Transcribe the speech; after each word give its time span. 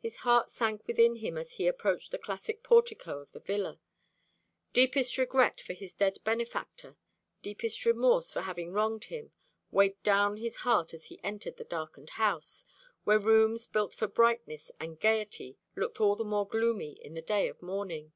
His 0.00 0.16
heart 0.24 0.48
sank 0.50 0.86
within 0.86 1.16
him 1.16 1.36
as 1.36 1.52
he 1.60 1.66
approached 1.66 2.10
the 2.10 2.16
classic 2.16 2.62
portico 2.62 3.18
of 3.18 3.32
the 3.32 3.38
villa. 3.38 3.78
Deepest 4.72 5.18
regret 5.18 5.60
for 5.60 5.74
his 5.74 5.92
dead 5.92 6.16
benefactor, 6.24 6.96
deepest 7.42 7.84
remorse 7.84 8.32
for 8.32 8.40
having 8.40 8.72
wronged 8.72 9.04
him, 9.04 9.32
weighed 9.70 10.02
down 10.02 10.38
his 10.38 10.56
heart 10.64 10.94
as 10.94 11.08
he 11.08 11.20
entered 11.22 11.58
the 11.58 11.64
darkened 11.64 12.08
house, 12.16 12.64
where 13.04 13.18
rooms 13.18 13.66
built 13.66 13.92
for 13.92 14.08
brightness 14.08 14.70
and 14.80 15.00
gaiety 15.00 15.58
looked 15.74 16.00
all 16.00 16.16
the 16.16 16.24
more 16.24 16.48
gloomy 16.48 16.92
in 16.92 17.12
the 17.12 17.20
day 17.20 17.46
of 17.46 17.60
mourning. 17.60 18.14